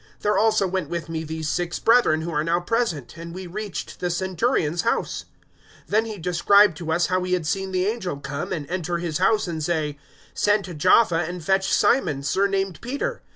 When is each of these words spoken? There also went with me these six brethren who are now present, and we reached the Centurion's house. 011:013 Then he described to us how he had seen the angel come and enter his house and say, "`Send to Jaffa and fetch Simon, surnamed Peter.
There 0.21 0.35
also 0.35 0.65
went 0.65 0.89
with 0.89 1.09
me 1.09 1.23
these 1.23 1.47
six 1.47 1.77
brethren 1.77 2.21
who 2.21 2.31
are 2.31 2.43
now 2.43 2.59
present, 2.59 3.17
and 3.17 3.35
we 3.35 3.45
reached 3.45 3.99
the 3.99 4.09
Centurion's 4.09 4.81
house. 4.81 5.25
011:013 5.83 5.87
Then 5.89 6.05
he 6.05 6.17
described 6.17 6.75
to 6.77 6.91
us 6.91 7.05
how 7.05 7.21
he 7.21 7.33
had 7.33 7.45
seen 7.45 7.71
the 7.71 7.85
angel 7.85 8.17
come 8.17 8.51
and 8.51 8.67
enter 8.67 8.97
his 8.97 9.19
house 9.19 9.47
and 9.47 9.63
say, 9.63 9.99
"`Send 10.35 10.63
to 10.63 10.73
Jaffa 10.73 11.17
and 11.19 11.45
fetch 11.45 11.71
Simon, 11.71 12.23
surnamed 12.23 12.81
Peter. 12.81 13.21